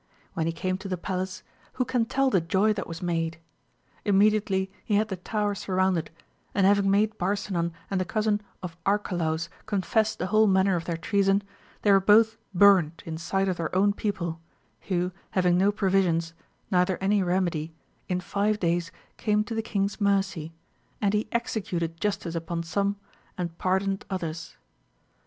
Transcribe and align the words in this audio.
When 0.33 0.47
he 0.47 0.51
came 0.51 0.79
to 0.79 0.87
the 0.87 0.97
palace, 0.97 1.43
who 1.73 1.85
can 1.85 2.05
tell 2.05 2.31
the 2.31 2.41
joy 2.41 2.73
that 2.73 2.87
was 2.87 3.03
made? 3.03 3.37
Inmiediately 4.03 4.71
he 4.83 4.95
had 4.95 5.09
the 5.09 5.15
Tower 5.15 5.53
surrounded, 5.53 6.09
and 6.55 6.65
having 6.65 6.89
made 6.89 7.19
Barsinan 7.19 7.71
and 7.91 8.01
the 8.01 8.05
cousin 8.05 8.41
of 8.63 8.75
Arcalaus 8.83 9.47
confess 9.67 10.15
the 10.15 10.25
whole 10.25 10.47
manner 10.47 10.75
of 10.75 10.85
their 10.85 10.97
treason, 10.97 11.43
they 11.83 11.91
were 11.91 11.99
both 12.01 12.37
burnt 12.51 13.03
in 13.05 13.19
sight 13.19 13.47
of 13.47 13.57
their 13.57 13.75
own 13.75 13.93
people, 13.93 14.41
who 14.87 15.11
having 15.37 15.59
ho 15.59 15.71
provisions, 15.71 16.33
neither 16.71 16.97
any 16.97 17.21
remedy, 17.21 17.71
in 18.09 18.21
five 18.21 18.59
days 18.59 18.91
came 19.17 19.43
to 19.43 19.53
the 19.53 19.61
king's 19.61 20.01
mercy, 20.01 20.51
and 20.99 21.13
he 21.13 21.27
executed 21.31 22.01
justice 22.01 22.33
upon 22.33 22.63
some 22.63 22.95
and 23.37 23.55
pardoned 23.59 24.03
others. 24.09 24.57